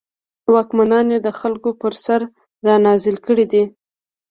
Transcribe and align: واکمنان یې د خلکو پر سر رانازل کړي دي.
واکمنان 0.53 1.05
یې 1.13 1.19
د 1.25 1.29
خلکو 1.39 1.69
پر 1.81 1.93
سر 2.05 2.21
رانازل 2.67 3.15
کړي 3.25 3.45
دي. 3.51 3.63